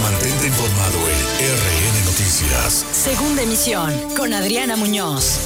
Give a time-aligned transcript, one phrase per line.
[0.00, 1.18] Mantente informado en
[1.54, 2.84] RN Noticias.
[2.92, 5.38] Segunda emisión con Adriana Muñoz.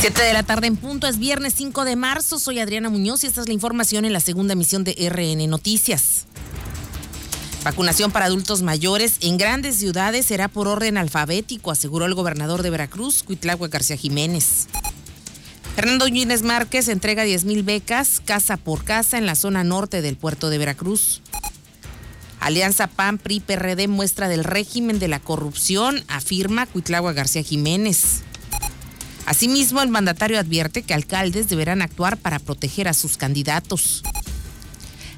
[0.00, 2.38] Siete de la tarde en punto, es viernes 5 de marzo.
[2.38, 6.26] Soy Adriana Muñoz y esta es la información en la segunda emisión de RN Noticias.
[7.64, 12.68] Vacunación para adultos mayores en grandes ciudades será por orden alfabético, aseguró el gobernador de
[12.68, 14.68] Veracruz, Cuitlagua García Jiménez.
[15.74, 20.16] Fernando Yunes Márquez entrega 10 mil becas casa por casa en la zona norte del
[20.16, 21.20] puerto de Veracruz.
[22.38, 28.22] Alianza PAN PRI PRD muestra del régimen de la corrupción, afirma Cuitlagua García Jiménez.
[29.26, 34.04] Asimismo, el mandatario advierte que alcaldes deberán actuar para proteger a sus candidatos.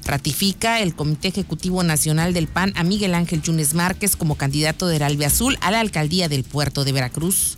[0.05, 5.03] Ratifica el Comité Ejecutivo Nacional del PAN a Miguel Ángel Yunes Márquez como candidato del
[5.23, 7.57] Azul a la alcaldía del puerto de Veracruz.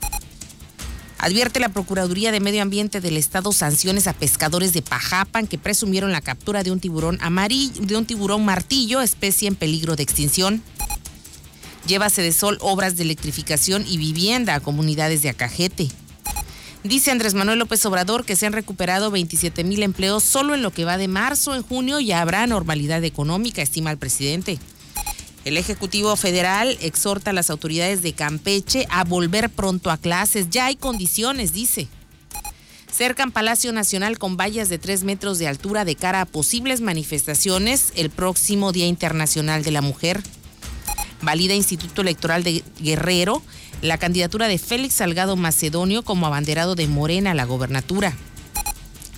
[1.21, 6.13] Advierte la Procuraduría de Medio Ambiente del Estado sanciones a pescadores de Pajapan que presumieron
[6.13, 10.63] la captura de un tiburón amarillo, de un tiburón martillo, especie en peligro de extinción.
[11.85, 15.89] Llévase de sol obras de electrificación y vivienda a comunidades de Acajete.
[16.85, 20.71] Dice Andrés Manuel López Obrador que se han recuperado 27 mil empleos solo en lo
[20.71, 21.53] que va de marzo.
[21.53, 24.57] En junio ya habrá normalidad económica, estima el presidente.
[25.45, 30.49] El Ejecutivo Federal exhorta a las autoridades de Campeche a volver pronto a clases.
[30.49, 31.87] Ya hay condiciones, dice.
[32.91, 37.93] Cercan Palacio Nacional con vallas de tres metros de altura de cara a posibles manifestaciones
[37.95, 40.21] el próximo Día Internacional de la Mujer.
[41.21, 43.41] Valida Instituto Electoral de Guerrero
[43.81, 48.13] la candidatura de Félix Salgado Macedonio como abanderado de Morena a la gobernatura.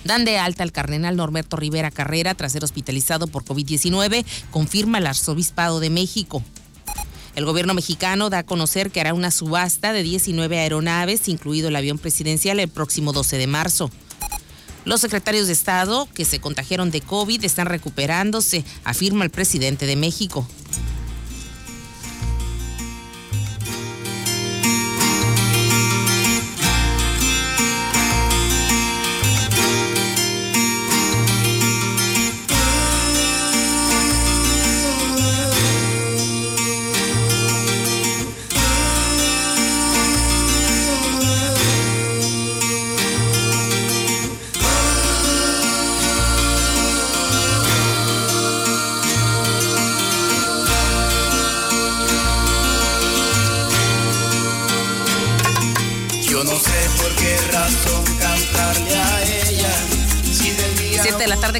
[0.04, 5.06] Dan de alta al cardenal Norberto Rivera Carrera tras ser hospitalizado por COVID-19, confirma el
[5.06, 6.42] Arzobispado de México.
[7.34, 11.76] El gobierno mexicano da a conocer que hará una subasta de 19 aeronaves, incluido el
[11.76, 13.90] avión presidencial, el próximo 12 de marzo.
[14.84, 19.96] Los secretarios de Estado que se contagiaron de COVID están recuperándose, afirma el presidente de
[19.96, 20.46] México.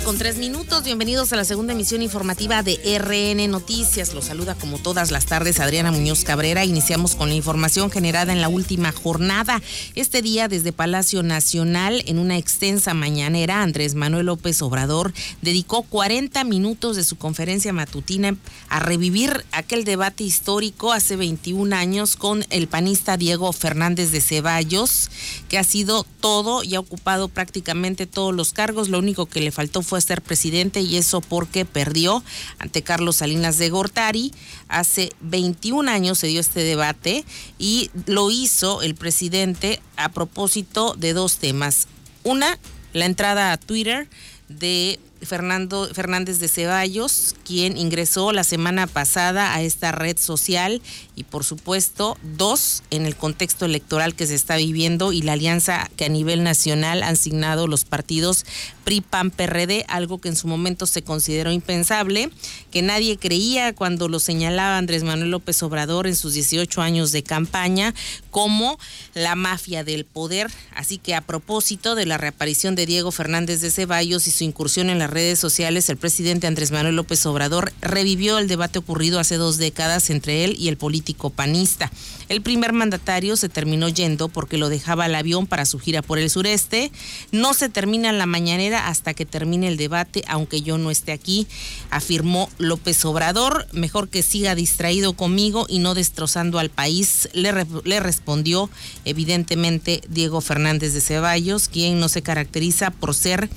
[0.04, 0.84] Con tres minutos.
[0.84, 4.14] Bienvenidos a la segunda emisión informativa de RN Noticias.
[4.14, 6.64] Los saluda como todas las tardes Adriana Muñoz Cabrera.
[6.64, 9.60] Iniciamos con la información generada en la última jornada.
[9.94, 16.42] Este día desde Palacio Nacional, en una extensa mañanera, Andrés Manuel López Obrador dedicó 40
[16.44, 18.36] minutos de su conferencia matutina
[18.68, 25.10] a revivir aquel debate histórico hace 21 años con el panista Diego Fernández de Ceballos,
[25.48, 28.88] que ha sido todo y ha ocupado prácticamente todos los cargos.
[28.88, 32.22] Lo único que le faltó fue ser presidente y eso porque perdió
[32.58, 34.32] ante Carlos Salinas de Gortari.
[34.68, 37.24] Hace 21 años se dio este debate
[37.58, 41.88] y lo hizo el presidente a propósito de dos temas.
[42.22, 42.58] Una,
[42.92, 44.08] la entrada a Twitter
[44.48, 50.82] de Fernando Fernández de Ceballos, quien ingresó la semana pasada a esta red social
[51.16, 55.90] y por supuesto dos en el contexto electoral que se está viviendo y la alianza
[55.96, 58.44] que a nivel nacional han signado los partidos
[58.84, 62.30] PRI, PAN, PRD, algo que en su momento se consideró impensable,
[62.70, 67.22] que nadie creía cuando lo señalaba Andrés Manuel López Obrador en sus 18 años de
[67.22, 67.94] campaña
[68.30, 68.78] como
[69.14, 70.50] la mafia del poder.
[70.74, 74.90] Así que a propósito de la reaparición de Diego Fernández de Ceballos y su incursión
[74.90, 79.36] en las redes sociales, el presidente Andrés Manuel López Obrador revivió el debate ocurrido hace
[79.36, 81.90] dos décadas entre él y el político panista.
[82.28, 86.18] El primer mandatario se terminó yendo porque lo dejaba al avión para su gira por
[86.18, 86.90] el sureste.
[87.30, 91.46] No se termina la mañanera hasta que termine el debate, aunque yo no esté aquí,
[91.90, 93.66] afirmó López Obrador.
[93.72, 97.52] Mejor que siga distraído conmigo y no destrozando al país, le,
[97.84, 98.70] le respondió
[99.04, 103.50] evidentemente Diego Fernández de Ceballos, quien no se caracteriza por ser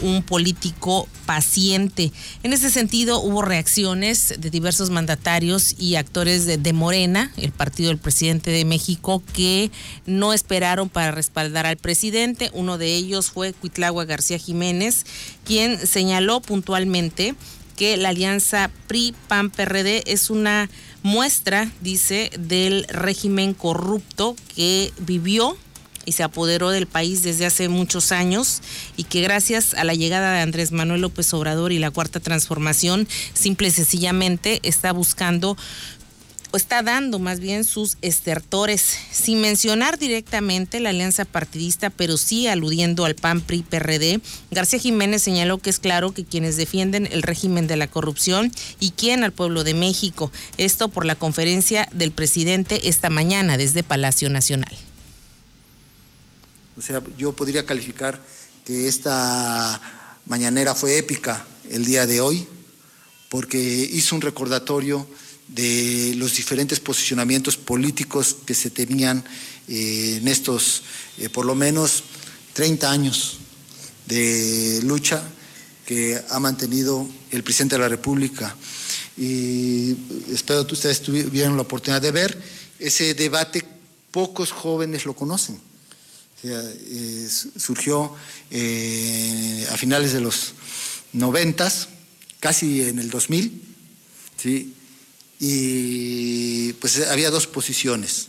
[0.00, 2.12] un político paciente.
[2.42, 7.98] En ese sentido, hubo reacciones de diversos mandatarios y actores de, Morena, el partido del
[7.98, 9.70] presidente de México, que
[10.06, 12.50] no esperaron para respaldar al presidente.
[12.54, 15.04] Uno de ellos fue Cuitlagua García Jiménez,
[15.44, 17.34] quien señaló puntualmente
[17.76, 20.68] que la alianza PRI-PAN-PRD es una
[21.02, 25.56] muestra, dice, del régimen corrupto que vivió
[26.04, 28.60] y se apoderó del país desde hace muchos años
[28.96, 33.08] y que gracias a la llegada de Andrés Manuel López Obrador y la cuarta transformación,
[33.34, 35.56] simple y sencillamente está buscando
[36.52, 42.46] o está dando más bien sus estertores, sin mencionar directamente la alianza partidista, pero sí
[42.46, 44.20] aludiendo al PAN PRI PRD.
[44.50, 48.90] García Jiménez señaló que es claro que quienes defienden el régimen de la corrupción y
[48.90, 50.30] quién al pueblo de México.
[50.58, 54.76] Esto por la conferencia del presidente esta mañana desde Palacio Nacional.
[56.76, 58.20] O sea, yo podría calificar
[58.64, 59.80] que esta
[60.26, 62.46] mañanera fue épica el día de hoy,
[63.28, 65.06] porque hizo un recordatorio
[65.48, 69.22] de los diferentes posicionamientos políticos que se tenían
[69.68, 70.82] eh, en estos,
[71.18, 72.04] eh, por lo menos,
[72.54, 73.38] 30 años
[74.06, 75.22] de lucha
[75.86, 78.56] que ha mantenido el presidente de la República.
[79.16, 79.94] Y
[80.32, 82.42] espero que ustedes tuvieran la oportunidad de ver
[82.78, 83.64] ese debate,
[84.10, 85.71] pocos jóvenes lo conocen.
[86.44, 88.14] Eh, surgió
[89.70, 90.54] a finales de los
[91.12, 91.88] noventas,
[92.40, 93.62] casi en el 2000,
[94.36, 94.74] ¿sí?
[95.44, 98.28] y pues había dos posiciones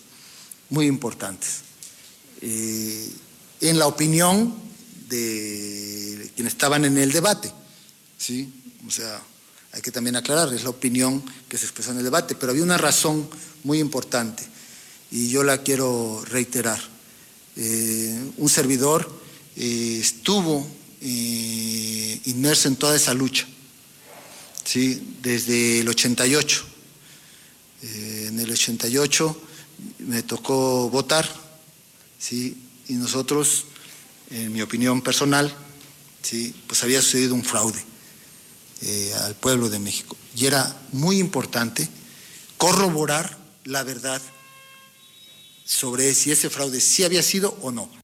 [0.72, 1.62] muy importantes.
[2.42, 3.08] Eh,
[3.62, 4.56] en la opinión
[5.08, 7.54] de quienes estaban en el debate,
[8.18, 8.52] ¿sí?
[8.88, 9.22] O sea,
[9.72, 12.64] hay que también aclarar, es la opinión que se expresó en el debate, pero había
[12.64, 13.30] una razón
[13.64, 14.44] muy importante
[15.12, 16.82] y yo la quiero reiterar.
[17.56, 19.10] Eh, un servidor
[19.56, 20.68] eh, estuvo
[21.02, 23.46] inmerso en toda esa lucha,
[24.64, 25.16] ¿sí?
[25.22, 26.74] desde el 88
[27.84, 29.42] eh, en el 88
[30.00, 31.30] me tocó votar,
[32.18, 32.58] ¿sí?
[32.88, 33.66] y nosotros,
[34.30, 35.54] en mi opinión personal,
[36.22, 36.56] ¿sí?
[36.66, 37.84] pues había sucedido un fraude
[38.84, 40.16] eh, al pueblo de México.
[40.34, 41.90] Y era muy importante
[42.58, 44.22] corroborar la verdad
[45.66, 48.03] sobre si ese fraude sí había sido o no.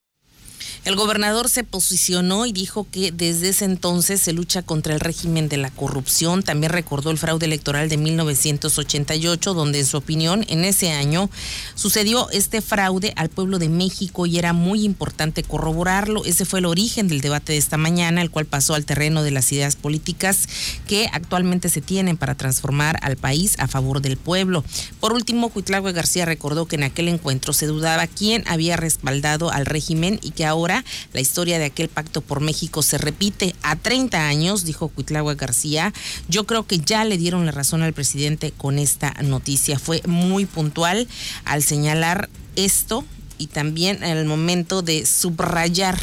[0.86, 5.50] El gobernador se posicionó y dijo que desde ese entonces se lucha contra el régimen
[5.50, 6.42] de la corrupción.
[6.42, 11.30] También recordó el fraude electoral de 1988, donde en su opinión en ese año
[11.76, 16.24] sucedió este fraude al pueblo de México y era muy importante corroborarlo.
[16.24, 19.32] Ese fue el origen del debate de esta mañana, el cual pasó al terreno de
[19.32, 20.48] las ideas políticas
[20.88, 24.64] que actualmente se tienen para transformar al país a favor del pueblo.
[25.02, 29.66] Por último, Cuitlagüe García recordó que en aquel encuentro se dudaba quién había respaldado al
[29.66, 30.69] régimen y que ahora
[31.14, 35.94] la historia de aquel pacto por México se repite a 30 años, dijo Cuitlagua García.
[36.28, 39.80] Yo creo que ya le dieron la razón al presidente con esta noticia.
[39.80, 41.08] Fue muy puntual
[41.46, 43.04] al señalar esto
[43.38, 45.98] y también en el momento de subrayar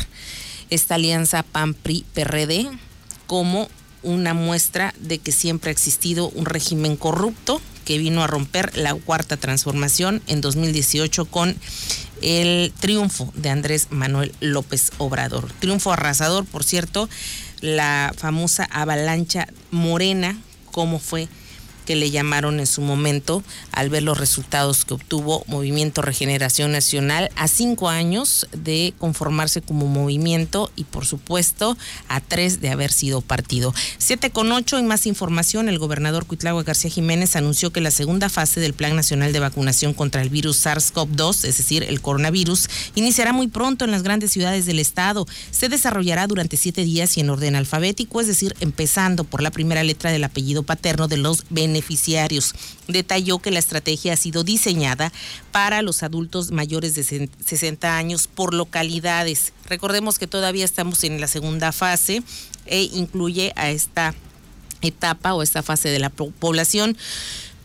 [0.71, 2.69] esta alianza PAN-PRI-PRD
[3.27, 3.69] como
[4.03, 8.95] una muestra de que siempre ha existido un régimen corrupto que vino a romper la
[8.95, 11.57] cuarta transformación en 2018 con
[12.27, 15.49] el triunfo de Andrés Manuel López Obrador.
[15.61, 17.09] Triunfo arrasador, por cierto,
[17.61, 20.37] la famosa avalancha morena,
[20.73, 21.29] como fue
[21.87, 23.43] que le llamaron en su momento
[23.73, 29.87] al ver los resultados que obtuvo Movimiento Regeneración Nacional a cinco años de conformarse como
[29.87, 31.79] movimiento y por supuesto
[32.09, 33.73] a tres de haber sido partido.
[33.97, 38.29] Siete con ocho y más información, el gobernador Cuitlagua García Jiménez anunció que la segunda
[38.29, 43.33] fase del Plan Nacional de Vacunación contra el virus SARS-CoV-2, es decir, el coronavirus, iniciará
[43.33, 45.27] muy pronto en las grandes ciudades del estado.
[45.53, 49.85] Se desarrollará durante siete días y en orden alfabético, es decir, empezando por la primera
[49.85, 52.55] letra del apellido paterno de los beneficiarios beneficiarios.
[52.89, 55.13] Detalló que la estrategia ha sido diseñada
[55.53, 59.53] para los adultos mayores de 60 años por localidades.
[59.67, 62.23] Recordemos que todavía estamos en la segunda fase
[62.65, 64.15] e incluye a esta
[64.81, 66.97] etapa o esta fase de la población.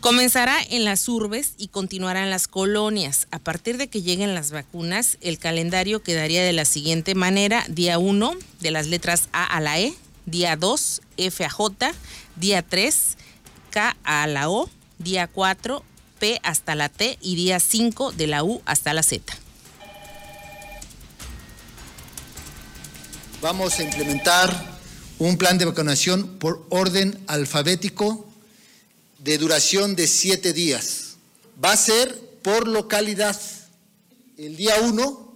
[0.00, 3.28] Comenzará en las urbes y continuará en las colonias.
[3.30, 7.64] A partir de que lleguen las vacunas, el calendario quedaría de la siguiente manera.
[7.68, 9.94] Día 1 de las letras A a la E,
[10.26, 11.94] día 2 F a J,
[12.36, 13.16] día 3
[13.72, 15.82] K a la O, día 4
[16.20, 19.34] P hasta la T y día 5 de la U hasta la Z.
[23.40, 24.78] Vamos a implementar
[25.18, 28.28] un plan de vacunación por orden alfabético
[29.18, 31.16] de duración de siete días.
[31.64, 33.40] Va a ser por localidad.
[34.36, 35.34] El día 1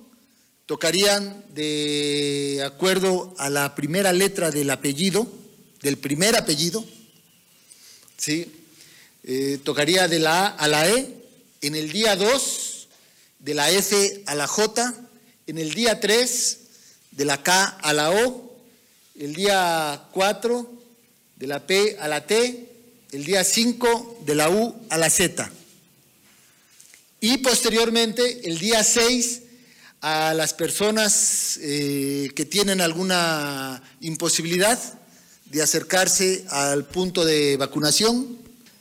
[0.67, 5.27] tocarían de acuerdo a la primera letra del apellido,
[5.83, 6.85] del primer apellido,
[8.17, 8.53] ¿sí?
[9.25, 11.15] Eh, tocaría de la A a la E,
[11.63, 12.89] en el día 2
[13.41, 14.95] de la F a la J,
[15.47, 16.59] en el día 3
[17.13, 18.57] de la K a la O,
[19.19, 20.73] el día 4
[21.37, 22.69] de la P a la T,
[23.13, 25.51] el día 5 de la U a la Z.
[27.21, 29.43] Y posteriormente, el día 6,
[30.03, 34.79] a las personas eh, que tienen alguna imposibilidad
[35.51, 38.39] de acercarse al punto de vacunación.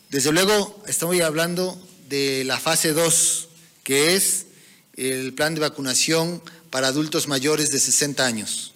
[0.09, 1.79] Desde luego, estamos hablando
[2.09, 3.47] de la fase 2,
[3.83, 4.45] que es
[4.95, 8.74] el plan de vacunación para adultos mayores de 60 años.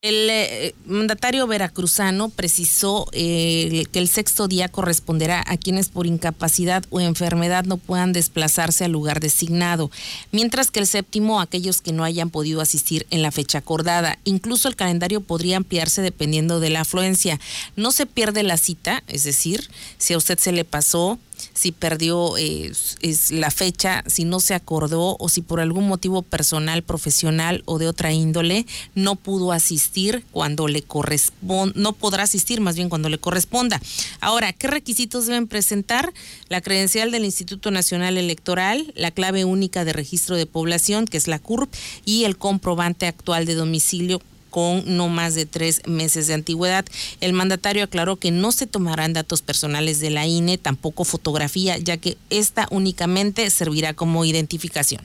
[0.00, 6.84] El eh, mandatario veracruzano precisó eh, que el sexto día corresponderá a quienes por incapacidad
[6.90, 9.90] o enfermedad no puedan desplazarse al lugar designado,
[10.30, 14.20] mientras que el séptimo a aquellos que no hayan podido asistir en la fecha acordada.
[14.22, 17.40] Incluso el calendario podría ampliarse dependiendo de la afluencia.
[17.74, 21.18] No se pierde la cita, es decir, si a usted se le pasó
[21.58, 26.22] si perdió eh, es la fecha, si no se acordó o si por algún motivo
[26.22, 32.60] personal, profesional o de otra índole no pudo asistir cuando le corresponda, no podrá asistir
[32.60, 33.80] más bien cuando le corresponda.
[34.20, 36.12] Ahora, ¿qué requisitos deben presentar?
[36.48, 41.26] La credencial del Instituto Nacional Electoral, la clave única de registro de población, que es
[41.26, 41.74] la CURP,
[42.04, 44.22] y el comprobante actual de domicilio
[44.58, 46.84] con no más de tres meses de antigüedad.
[47.20, 51.96] El mandatario aclaró que no se tomarán datos personales de la INE, tampoco fotografía, ya
[51.96, 55.00] que esta únicamente servirá como identificación.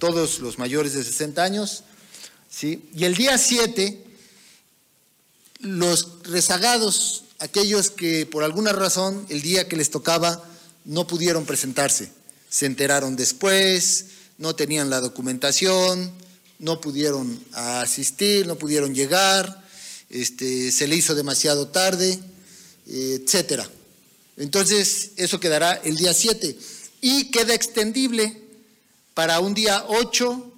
[0.00, 1.84] Todos los mayores de 60 años,
[2.50, 2.84] ¿sí?
[2.96, 4.04] Y el día 7,
[5.60, 10.42] los rezagados, aquellos que por alguna razón el día que les tocaba
[10.84, 12.10] no pudieron presentarse,
[12.48, 16.12] se enteraron después, no tenían la documentación,
[16.58, 19.64] no pudieron asistir, no pudieron llegar,
[20.10, 22.18] este, se le hizo demasiado tarde,
[22.86, 23.68] etcétera.
[24.36, 26.56] Entonces, eso quedará el día 7
[27.00, 28.40] y queda extendible
[29.14, 30.52] para un día 8,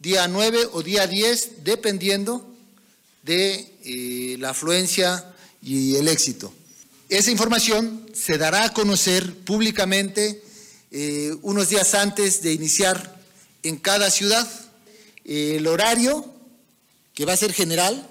[0.00, 2.44] día 9 o día 10, dependiendo
[3.22, 6.52] de eh, la afluencia y el éxito.
[7.08, 10.42] Esa información se dará a conocer públicamente
[10.90, 13.22] eh, unos días antes de iniciar
[13.62, 14.48] en cada ciudad
[15.28, 16.24] el horario,
[17.14, 18.08] que va a ser general,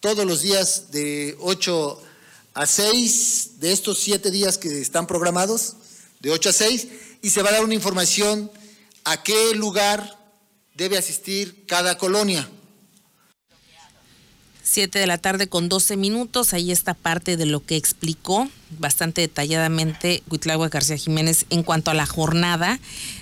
[0.00, 2.02] todos los días de 8
[2.54, 5.76] a 6, de estos 7 días que están programados,
[6.18, 6.88] de 8 a 6,
[7.22, 8.50] y se va a dar una información
[9.04, 10.18] a qué lugar
[10.74, 12.48] debe asistir cada colonia.
[14.64, 19.22] 7 de la tarde con 12 minutos, ahí está parte de lo que explicó bastante
[19.22, 22.78] detalladamente Huitlagua García Jiménez en cuanto a la jornada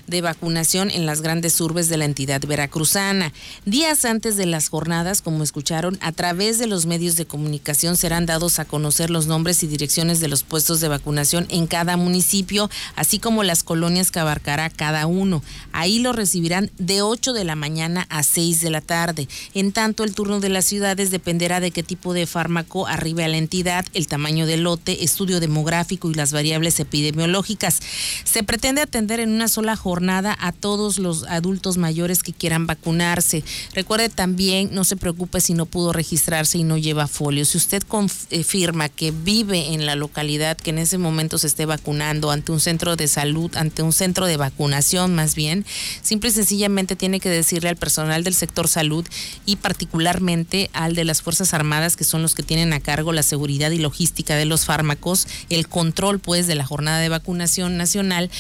[0.07, 3.33] de vacunación en las grandes urbes de la entidad veracruzana.
[3.65, 8.27] Días antes de las jornadas, como escucharon, a través de los medios de comunicación serán
[8.27, 12.71] dados a conocer los nombres y direcciones de los puestos de vacunación en cada municipio,
[12.97, 15.43] así como las colonias que abarcará cada uno.
[15.73, 19.29] Ahí lo recibirán de 8 de la mañana a 6 de la tarde.
[19.55, 23.29] En tanto, el turno de las ciudades dependerá de qué tipo de fármaco arribe a
[23.29, 27.81] la entidad, el tamaño del lote, estudio demográfico y las variables epidemiológicas.
[28.25, 33.45] Se pretende atender en una sola jornada a todos los adultos mayores que quieran vacunarse.
[33.75, 37.45] Recuerde también, no se preocupe si no pudo registrarse y no lleva folio.
[37.45, 42.31] Si usted confirma que vive en la localidad que en ese momento se esté vacunando
[42.31, 45.65] ante un centro de salud, ante un centro de vacunación más bien,
[46.03, 49.07] simple y sencillamente tiene que decirle al personal del sector salud
[49.47, 53.23] y particularmente al de las Fuerzas Armadas, que son los que tienen a cargo la
[53.23, 58.31] seguridad y logística de los fármacos, el control pues de la jornada de vacunación nacional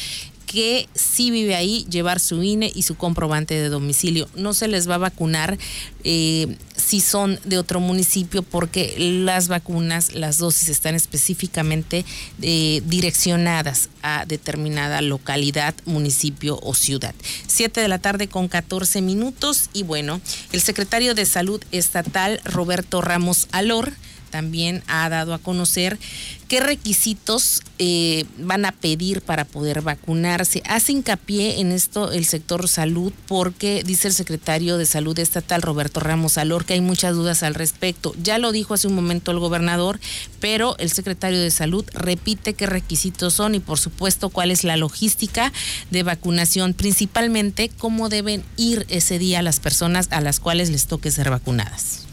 [0.48, 4.28] que si vive ahí llevar su INE y su comprobante de domicilio.
[4.34, 5.58] No se les va a vacunar
[6.04, 12.06] eh, si son de otro municipio porque las vacunas, las dosis están específicamente
[12.40, 17.14] eh, direccionadas a determinada localidad, municipio o ciudad.
[17.46, 20.18] Siete de la tarde con 14 minutos y bueno,
[20.52, 23.92] el secretario de Salud Estatal, Roberto Ramos Alor,
[24.30, 25.98] también ha dado a conocer
[26.48, 30.62] qué requisitos eh, van a pedir para poder vacunarse.
[30.66, 36.00] Hace hincapié en esto el sector salud porque dice el secretario de Salud Estatal Roberto
[36.00, 38.14] Ramos Alor que hay muchas dudas al respecto.
[38.22, 40.00] Ya lo dijo hace un momento el gobernador,
[40.40, 44.76] pero el secretario de Salud repite qué requisitos son y por supuesto cuál es la
[44.76, 45.52] logística
[45.90, 51.10] de vacunación, principalmente cómo deben ir ese día las personas a las cuales les toque
[51.10, 52.07] ser vacunadas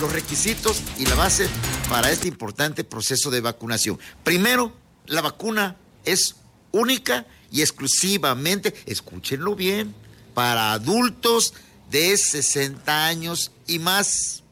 [0.00, 1.48] los requisitos y la base
[1.88, 3.98] para este importante proceso de vacunación.
[4.24, 4.72] Primero,
[5.06, 6.36] la vacuna es
[6.72, 9.94] única y exclusivamente, escúchenlo bien,
[10.34, 11.54] para adultos
[11.90, 14.42] de 60 años y más,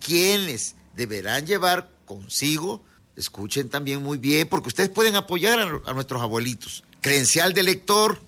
[0.00, 2.82] quienes deberán llevar consigo,
[3.16, 8.20] escuchen también muy bien, porque ustedes pueden apoyar a, nuestros abuelitos, credencial de lector,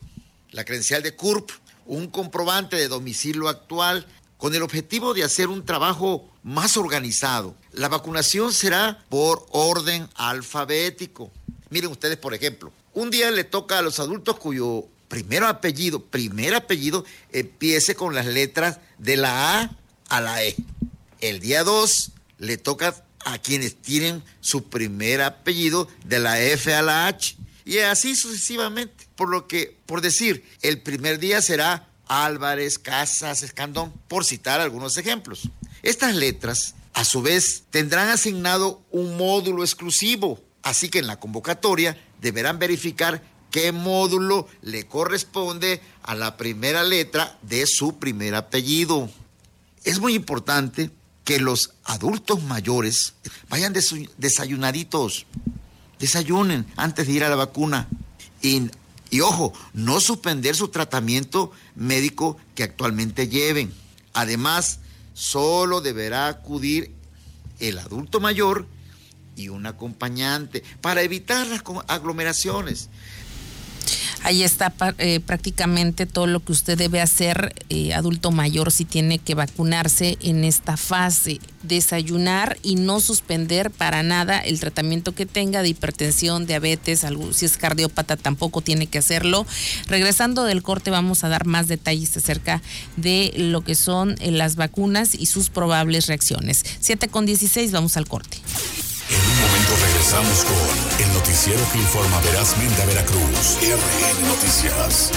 [0.50, 1.50] la credencial de CURP,
[1.86, 4.06] un comprobante de domicilio actual,
[4.36, 7.54] con el objetivo de hacer un trabajo más organizado.
[7.72, 11.30] La vacunación será por orden alfabético.
[11.68, 16.54] Miren ustedes, por ejemplo, un día le toca a los adultos cuyo primero apellido, primer
[16.54, 19.70] apellido, empiece con las letras de la A
[20.08, 20.56] a la E.
[21.20, 26.80] El día 2 le toca a quienes tienen su primer apellido de la F a
[26.80, 27.36] la H
[27.66, 29.06] y así sucesivamente.
[29.16, 34.96] Por lo que, por decir, el primer día será Álvarez, Casas, Escandón, por citar algunos
[34.96, 35.50] ejemplos.
[35.82, 41.96] Estas letras, a su vez, tendrán asignado un módulo exclusivo, así que en la convocatoria
[42.20, 49.10] deberán verificar qué módulo le corresponde a la primera letra de su primer apellido.
[49.84, 50.90] Es muy importante
[51.24, 53.14] que los adultos mayores
[53.48, 53.74] vayan
[54.16, 55.26] desayunaditos,
[55.98, 57.88] desayunen antes de ir a la vacuna.
[58.42, 58.70] Y,
[59.10, 63.72] y ojo, no suspender su tratamiento médico que actualmente lleven.
[64.14, 64.80] Además,
[65.18, 66.92] solo deberá acudir
[67.58, 68.66] el adulto mayor
[69.34, 72.88] y un acompañante para evitar las aglomeraciones.
[74.28, 79.18] Ahí está eh, prácticamente todo lo que usted debe hacer, eh, adulto mayor, si tiene
[79.18, 81.40] que vacunarse en esta fase.
[81.62, 87.46] Desayunar y no suspender para nada el tratamiento que tenga de hipertensión, diabetes, algo, si
[87.46, 89.46] es cardiópata tampoco tiene que hacerlo.
[89.86, 92.60] Regresando del corte vamos a dar más detalles acerca
[92.98, 96.66] de lo que son eh, las vacunas y sus probables reacciones.
[96.80, 98.36] 7 con 16, vamos al corte.
[99.10, 103.58] En un momento regresamos con el noticiero que informa verazmente a Veracruz.
[103.62, 105.10] RN Noticias.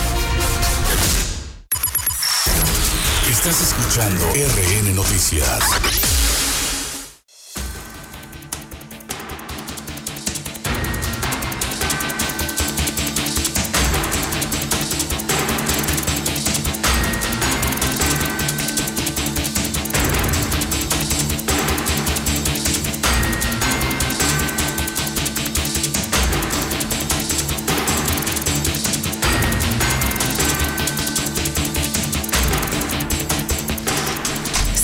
[3.30, 6.11] Estás escuchando RN Noticias.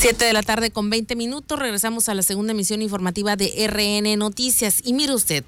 [0.08, 1.60] 7 de la tarde con 20 minutos.
[1.60, 4.80] Regresamos a la segunda emisión informativa de RN Noticias.
[4.86, 5.44] Y mire usted,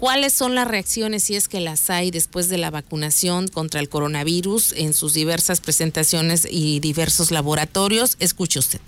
[0.00, 3.88] ¿cuáles son las reacciones, si es que las hay, después de la vacunación contra el
[3.88, 8.16] coronavirus en sus diversas presentaciones y diversos laboratorios?
[8.18, 8.80] Escuche usted.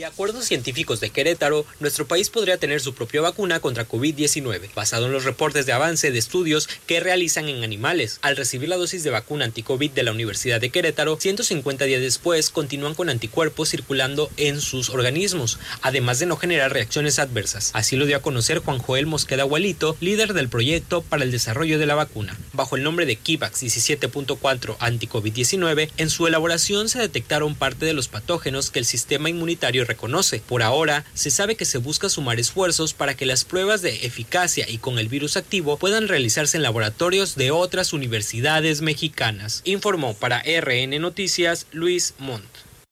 [0.00, 4.72] De acuerdo a científicos de Querétaro, nuestro país podría tener su propia vacuna contra COVID-19,
[4.74, 8.18] basado en los reportes de avance de estudios que realizan en animales.
[8.22, 12.48] Al recibir la dosis de vacuna anti-COVID de la Universidad de Querétaro, 150 días después
[12.48, 17.70] continúan con anticuerpos circulando en sus organismos, además de no generar reacciones adversas.
[17.74, 21.78] Así lo dio a conocer Juan Joel Mosqueda Abuelito, líder del proyecto para el desarrollo
[21.78, 22.38] de la vacuna.
[22.54, 28.08] Bajo el nombre de Kivax 17.4 anti-COVID-19, en su elaboración se detectaron parte de los
[28.08, 30.40] patógenos que el sistema inmunitario reconoce.
[30.40, 34.68] Por ahora, se sabe que se busca sumar esfuerzos para que las pruebas de eficacia
[34.68, 39.62] y con el virus activo puedan realizarse en laboratorios de otras universidades mexicanas.
[39.64, 42.46] Informó para RN Noticias Luis Montt.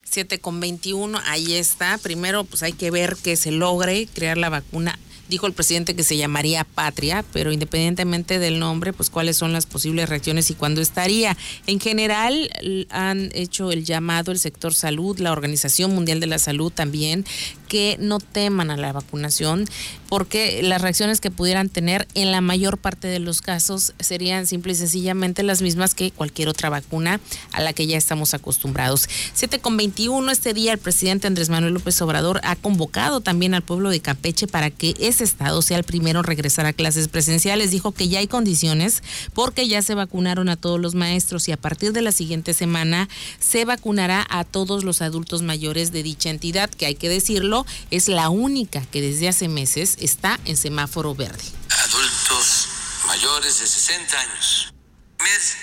[0.05, 1.99] 7 con 21, ahí está.
[1.99, 4.99] Primero, pues hay que ver que se logre crear la vacuna
[5.29, 9.67] dijo el presidente que se llamaría Patria, pero independientemente del nombre, pues cuáles son las
[9.67, 11.37] posibles reacciones y cuándo estaría.
[11.67, 12.51] En general
[12.91, 17.25] han hecho el llamado el sector salud, la Organización Mundial de la Salud también,
[17.69, 19.67] que no teman a la vacunación
[20.09, 24.73] porque las reacciones que pudieran tener en la mayor parte de los casos serían simple
[24.73, 27.21] y sencillamente las mismas que cualquier otra vacuna
[27.53, 29.09] a la que ya estamos acostumbrados.
[29.35, 33.63] 7 con 21, este día el presidente Andrés Manuel López Obrador ha convocado también al
[33.63, 37.71] pueblo de Campeche para que ese estado sea el primero en regresar a clases presenciales.
[37.71, 39.03] Dijo que ya hay condiciones
[39.35, 43.09] porque ya se vacunaron a todos los maestros y a partir de la siguiente semana
[43.39, 47.58] se vacunará a todos los adultos mayores de dicha entidad, que hay que decirlo,
[47.91, 51.45] es la única que desde hace meses está en semáforo verde.
[51.71, 52.69] Adultos
[53.07, 54.73] mayores de 60 años.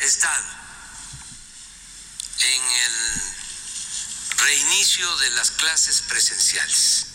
[0.01, 0.45] He estado
[2.39, 2.95] en el
[4.37, 7.07] reinicio de las clases presenciales.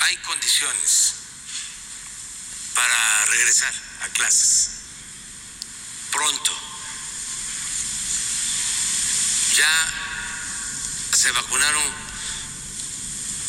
[0.00, 1.14] Hay condiciones
[2.74, 4.70] para regresar a clases
[6.10, 6.52] pronto.
[9.56, 9.97] Ya
[11.18, 11.82] se vacunaron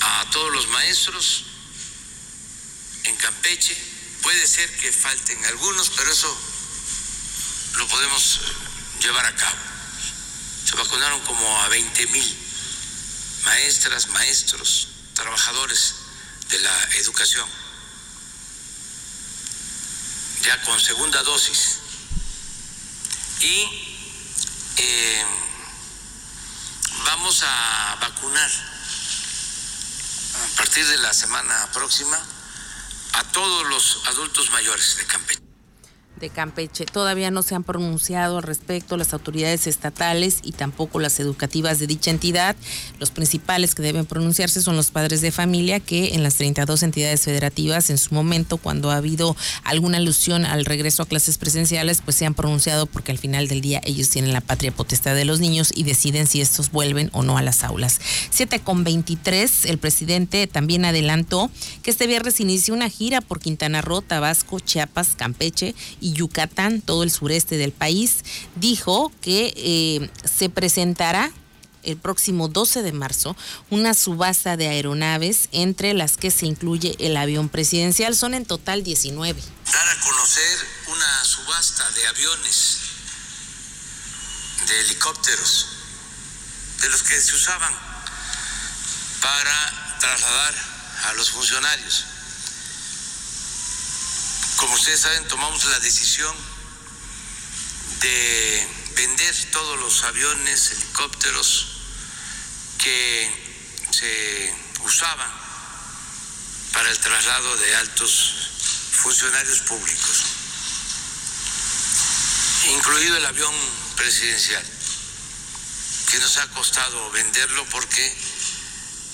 [0.02, 1.44] a todos los maestros
[3.04, 3.78] en Campeche.
[4.24, 6.36] Puede ser que falten algunos, pero eso
[7.76, 8.40] lo podemos
[9.00, 9.58] llevar a cabo.
[10.66, 12.38] Se vacunaron como a 20 mil
[13.44, 15.94] maestras, maestros, trabajadores
[16.50, 17.48] de la educación,
[20.42, 21.78] ya con segunda dosis.
[23.42, 23.68] Y
[24.78, 25.26] eh,
[27.06, 28.52] vamos a vacunar
[30.36, 32.20] a partir de la semana próxima
[33.14, 35.49] a todos los adultos mayores de Campeche.
[36.20, 36.86] De Campeche.
[36.86, 41.88] Todavía no se han pronunciado al respecto las autoridades estatales y tampoco las educativas de
[41.88, 42.56] dicha entidad.
[43.00, 47.22] Los principales que deben pronunciarse son los padres de familia que en las 32 entidades
[47.22, 52.18] federativas en su momento cuando ha habido alguna alusión al regreso a clases presenciales pues
[52.18, 55.40] se han pronunciado porque al final del día ellos tienen la patria potestad de los
[55.40, 58.00] niños y deciden si estos vuelven o no a las aulas.
[58.30, 61.50] 7 con 23, el presidente también adelantó
[61.84, 67.04] que este viernes inicia una gira por Quintana Roo, Tabasco, Chiapas, Campeche y Yucatán, todo
[67.04, 68.18] el sureste del país,
[68.56, 71.32] dijo que eh, se presentará
[71.84, 73.36] el próximo 12 de marzo
[73.70, 78.16] una subasta de aeronaves entre las que se incluye el avión presidencial.
[78.16, 79.42] Son en total 19.
[79.72, 82.78] Dar a conocer una subasta de aviones,
[84.68, 85.68] de helicópteros,
[86.82, 87.74] de los que se usaban
[89.22, 90.56] para trasladar
[91.06, 92.06] a los funcionarios.
[94.60, 96.36] Como ustedes saben, tomamos la decisión
[98.02, 101.68] de vender todos los aviones, helicópteros
[102.78, 103.32] que
[103.90, 105.32] se usaban
[106.74, 108.34] para el traslado de altos
[108.92, 110.26] funcionarios públicos,
[112.68, 113.56] incluido el avión
[113.96, 114.66] presidencial,
[116.12, 118.14] que nos ha costado venderlo porque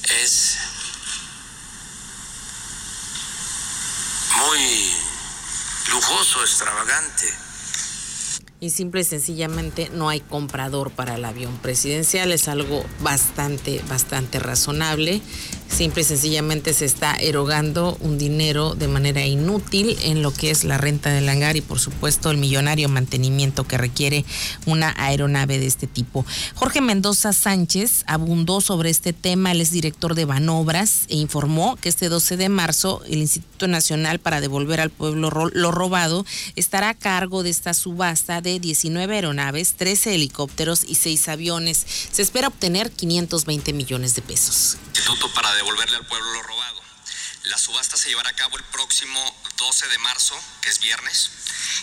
[0.09, 0.57] es
[4.37, 5.14] muy
[5.89, 7.25] lujoso, extravagante.
[8.59, 14.39] Y simple y sencillamente no hay comprador para el avión presidencial, es algo bastante, bastante
[14.39, 15.21] razonable.
[15.69, 20.63] Simple y sencillamente se está erogando un dinero de manera inútil en lo que es
[20.63, 24.23] la renta del hangar y por supuesto el millonario mantenimiento que requiere
[24.65, 26.25] una aeronave de este tipo.
[26.53, 31.89] Jorge Mendoza Sánchez abundó sobre este tema, él es director de Banobras e informó que
[31.89, 36.25] este 12 de marzo el Instituto Nacional para devolver al pueblo lo robado
[36.55, 41.85] estará a cargo de esta subasta de 19 aeronaves, 13 helicópteros y 6 aviones.
[42.11, 44.77] Se espera obtener 520 millones de pesos.
[44.87, 46.83] Instituto para devolverle al pueblo lo robado.
[47.43, 51.29] La subasta se llevará a cabo el próximo 12 de marzo, que es viernes,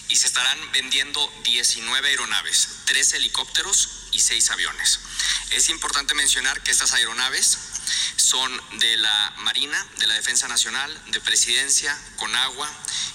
[0.08, 5.00] y se estarán vendiendo 19 aeronaves, 13 helicópteros y 6 aviones.
[5.50, 7.58] Es importante mencionar que estas aeronaves
[8.16, 12.68] son de la Marina, de la Defensa Nacional, de Presidencia, Conagua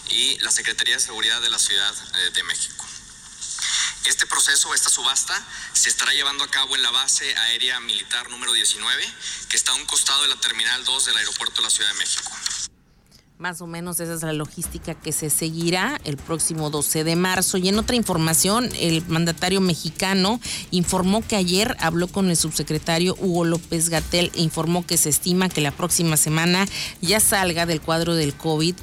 [0.09, 2.86] y la Secretaría de Seguridad de la Ciudad eh, de México.
[4.07, 5.33] Este proceso, esta subasta,
[5.73, 9.03] se estará llevando a cabo en la base aérea militar número 19,
[9.49, 11.99] que está a un costado de la Terminal 2 del Aeropuerto de la Ciudad de
[11.99, 12.31] México.
[13.37, 17.57] Más o menos esa es la logística que se seguirá el próximo 12 de marzo.
[17.57, 20.39] Y en otra información, el mandatario mexicano
[20.71, 25.49] informó que ayer habló con el subsecretario Hugo López Gatel e informó que se estima
[25.49, 26.65] que la próxima semana
[27.01, 28.75] ya salga del cuadro del COVID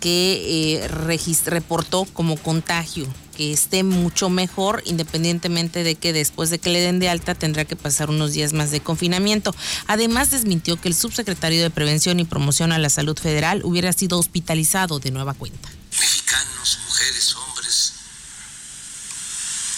[0.00, 6.70] que eh, reportó como contagio que esté mucho mejor, independientemente de que después de que
[6.70, 9.54] le den de alta tendrá que pasar unos días más de confinamiento.
[9.86, 14.18] Además, desmintió que el subsecretario de Prevención y Promoción a la Salud Federal hubiera sido
[14.18, 15.68] hospitalizado de nueva cuenta.
[15.98, 17.92] Mexicanos, mujeres, hombres,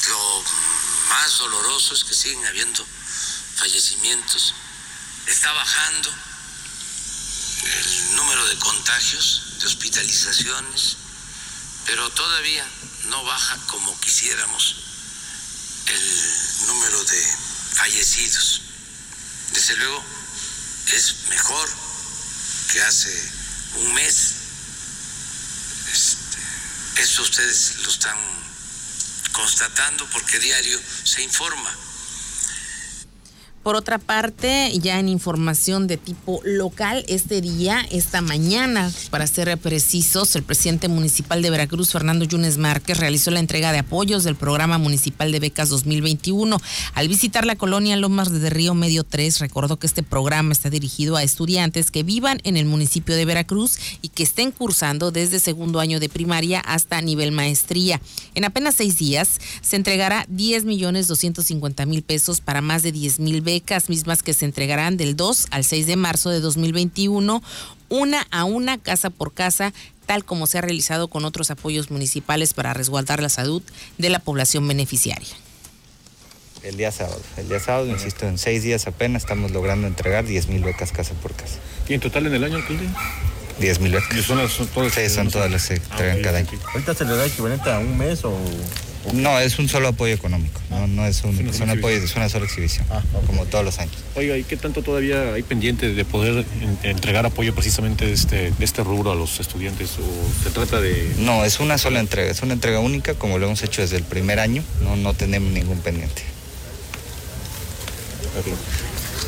[0.08, 0.42] lo
[1.08, 2.84] más doloroso es que siguen habiendo
[3.56, 4.54] fallecimientos.
[5.26, 6.08] Está bajando
[7.64, 10.96] el número de contagios, de hospitalizaciones,
[11.86, 12.66] pero todavía
[13.04, 14.76] no baja como quisiéramos
[15.86, 17.36] el número de
[17.74, 18.60] fallecidos.
[19.52, 20.04] Desde luego
[20.92, 21.68] es mejor
[22.72, 23.32] que hace
[23.76, 24.34] un mes.
[25.92, 28.18] Este, eso ustedes lo están
[29.32, 31.72] constatando porque diario se informa.
[33.66, 39.58] Por otra parte, ya en información de tipo local, este día, esta mañana, para ser
[39.58, 44.36] precisos, el presidente municipal de Veracruz, Fernando Yunes Márquez, realizó la entrega de apoyos del
[44.36, 46.58] programa municipal de becas 2021.
[46.94, 51.16] Al visitar la colonia Lomas de Río Medio 3, recordó que este programa está dirigido
[51.16, 55.80] a estudiantes que vivan en el municipio de Veracruz y que estén cursando desde segundo
[55.80, 58.00] año de primaria hasta nivel maestría.
[58.36, 63.18] En apenas seis días se entregará 10 millones 250 mil pesos para más de 10
[63.18, 67.42] mil becas becas mismas que se entregarán del 2 al 6 de marzo de 2021,
[67.88, 69.72] una a una, casa por casa,
[70.04, 73.62] tal como se ha realizado con otros apoyos municipales para resguardar la salud
[73.96, 75.34] de la población beneficiaria.
[76.62, 80.48] El día sábado, el día sábado, insisto, en seis días apenas estamos logrando entregar 10
[80.48, 81.58] mil becas casa por casa.
[81.88, 82.86] ¿Y en total en el año, alcalde?
[83.58, 84.18] 10 mil becas.
[84.18, 86.48] ¿Y son, las, son todas sí, son todas las que se entregan Ah, cada año.
[86.74, 88.36] ¿Ahorita se le da equivalente a un mes o
[89.14, 92.28] No, es un solo apoyo económico, no, no es un, es un apoyo, es una
[92.28, 93.94] sola exhibición, Ah, como todos los años.
[94.14, 98.50] Oiga, ¿y qué tanto todavía hay pendiente de poder en- entregar apoyo precisamente de este,
[98.50, 99.90] de este rubro a los estudiantes?
[99.98, 101.14] ¿O se trata de...?
[101.18, 104.04] No, es una sola entrega, es una entrega única como lo hemos hecho desde el
[104.04, 106.22] primer año, no, no tenemos ningún pendiente.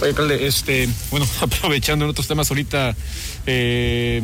[0.01, 2.95] Oye, alcalde, este, bueno, aprovechando en otros temas ahorita,
[3.47, 4.23] eh,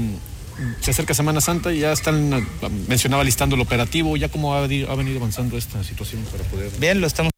[0.81, 4.67] se acerca Semana Santa y ya están, ah, mencionaba listando el operativo, ya cómo ha
[4.67, 4.89] venido
[5.19, 6.71] avanzando esta situación para poder...
[6.79, 7.34] Bien, lo estamos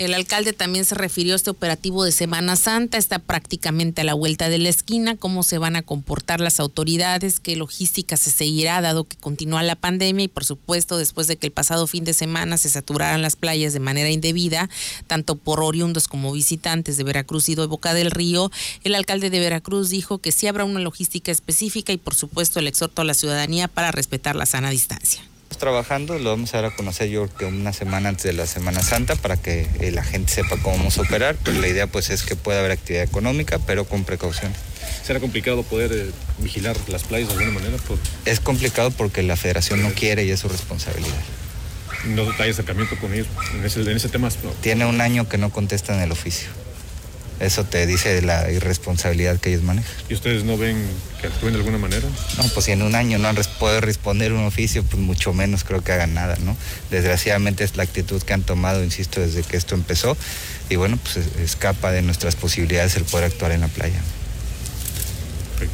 [0.00, 4.14] El alcalde también se refirió a este operativo de Semana Santa, está prácticamente a la
[4.14, 8.80] vuelta de la esquina, cómo se van a comportar las autoridades, qué logística se seguirá
[8.80, 12.14] dado que continúa la pandemia y por supuesto después de que el pasado fin de
[12.14, 14.70] semana se saturaran las playas de manera indebida,
[15.06, 18.50] tanto por oriundos como visitantes de Veracruz y de Boca del Río,
[18.84, 22.68] el alcalde de Veracruz dijo que sí habrá una logística específica y por supuesto el
[22.68, 25.29] exhorto a la ciudadanía para respetar la sana distancia.
[25.58, 28.46] Trabajando, lo vamos a dar a conocer yo creo que una semana antes de la
[28.46, 31.86] Semana Santa para que eh, la gente sepa cómo vamos a operar, pero la idea
[31.86, 34.52] pues es que pueda haber actividad económica, pero con precaución.
[35.02, 37.76] ¿Será complicado poder eh, vigilar las playas de alguna manera?
[37.82, 41.14] Por, Es complicado porque la federación no quiere y es su responsabilidad.
[42.06, 44.28] no hay acercamiento con ellos en ese, en ese tema.
[44.44, 44.50] no.
[44.60, 46.48] Tiene un año que no contestan el oficio.
[47.40, 49.90] Eso te dice la irresponsabilidad que ellos manejan.
[50.10, 50.76] ¿Y ustedes no ven
[51.20, 52.06] que actúen de alguna manera?
[52.36, 55.64] No, pues si en un año no han podido responder un oficio, pues mucho menos
[55.64, 56.54] creo que hagan nada, ¿no?
[56.90, 60.16] Desgraciadamente es la actitud que han tomado, insisto, desde que esto empezó.
[60.68, 64.00] Y bueno, pues es- escapa de nuestras posibilidades el poder actuar en la playa.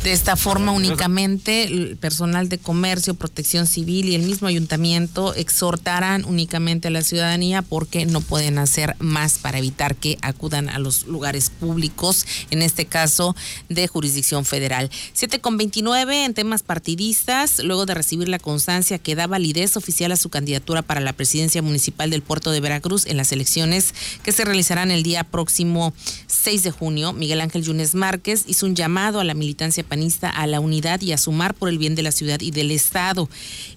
[0.03, 6.25] De esta forma únicamente el personal de comercio, protección civil y el mismo ayuntamiento exhortarán
[6.25, 11.07] únicamente a la ciudadanía porque no pueden hacer más para evitar que acudan a los
[11.07, 13.37] lugares públicos, en este caso
[13.69, 14.91] de jurisdicción federal.
[15.13, 20.11] 7 con 29 en temas partidistas, luego de recibir la constancia que da validez oficial
[20.11, 23.95] a su candidatura para la presidencia municipal del puerto de Veracruz en las elecciones
[24.25, 25.95] que se realizarán el día próximo
[26.27, 30.47] 6 de junio, Miguel Ángel Yunes Márquez hizo un llamado a la militancia panista a
[30.47, 33.29] la unidad y a sumar por el bien de la ciudad y del Estado.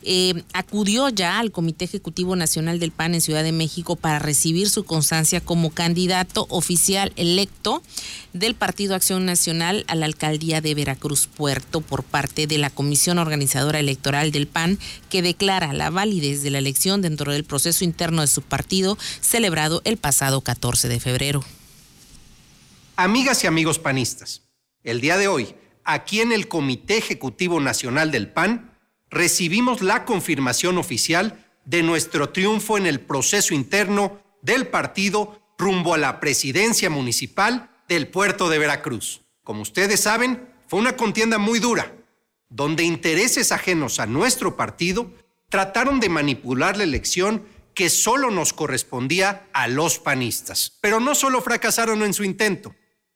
[0.04, 4.70] Eh, acudió ya al Comité Ejecutivo Nacional del PAN en Ciudad de México para recibir
[4.70, 7.82] su constancia como candidato oficial electo
[8.34, 13.18] del Partido Acción Nacional a la alcaldía de Veracruz Puerto por parte de la Comisión
[13.18, 18.22] Organizadora Electoral del PAN, que declara la validez de la elección dentro del proceso interno
[18.22, 21.44] de su partido celebrado el pasado 14 de febrero.
[22.96, 24.42] Amigas y amigos panistas,
[24.84, 25.56] el día de hoy,
[25.94, 28.78] aquí en el Comité Ejecutivo Nacional del PAN,
[29.10, 35.98] recibimos la confirmación oficial de nuestro triunfo en el proceso interno del partido rumbo a
[35.98, 39.22] la presidencia municipal del puerto de Veracruz.
[39.44, 41.96] Como ustedes saben, fue una contienda muy dura,
[42.50, 45.12] donde intereses ajenos a nuestro partido
[45.50, 50.78] trataron de manipular la elección que solo nos correspondía a los panistas.
[50.82, 52.76] Pero no solo fracasaron en su intento,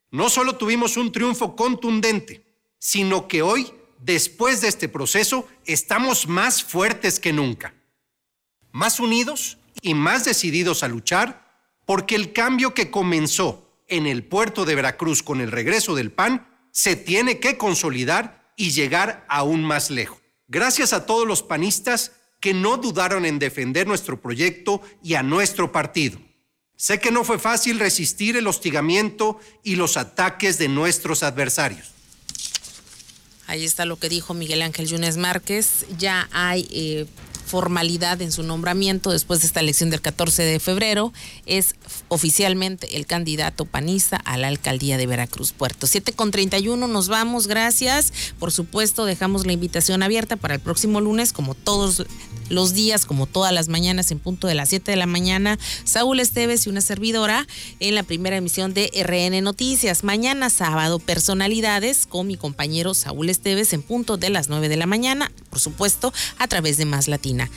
[0.09, 2.52] no solo tuvimos un triunfo contundente,
[2.83, 7.73] sino que hoy, después de este proceso, estamos más fuertes que nunca.
[8.73, 11.47] Más unidos y más decididos a luchar
[11.85, 16.45] porque el cambio que comenzó en el puerto de Veracruz con el regreso del PAN
[16.71, 20.19] se tiene que consolidar y llegar aún más lejos.
[20.49, 25.71] Gracias a todos los panistas que no dudaron en defender nuestro proyecto y a nuestro
[25.71, 26.19] partido.
[26.75, 31.93] Sé que no fue fácil resistir el hostigamiento y los ataques de nuestros adversarios.
[33.47, 35.85] Ahí está lo que dijo Miguel Ángel Yunes Márquez.
[35.97, 37.05] Ya hay eh,
[37.45, 41.13] formalidad en su nombramiento después de esta elección del 14 de febrero.
[41.45, 41.75] Es
[42.07, 45.85] oficialmente el candidato panista a la alcaldía de Veracruz Puerto.
[45.85, 48.13] 7 con 31, nos vamos, gracias.
[48.39, 52.05] Por supuesto, dejamos la invitación abierta para el próximo lunes, como todos
[52.49, 55.57] los días, como todas las mañanas, en punto de las 7 de la mañana.
[55.83, 57.47] Saúl Esteves y una servidora
[57.79, 60.03] en la primera emisión de RN Noticias.
[60.03, 64.85] Mañana sábado, personalidades con mi compañero Saúl Esteves en punto de las 9 de la
[64.85, 67.49] mañana, por supuesto, a través de Más Latina.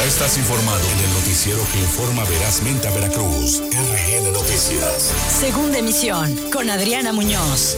[0.00, 3.60] Ya estás informado en el noticiero que informa verazmente a Veracruz.
[3.60, 5.12] RN Noticias.
[5.28, 7.76] Segunda emisión con Adriana Muñoz.